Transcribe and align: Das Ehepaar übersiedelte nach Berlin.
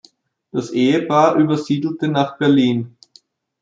Das 0.51 0.71
Ehepaar 0.71 1.35
übersiedelte 1.35 2.07
nach 2.07 2.39
Berlin. 2.39 2.97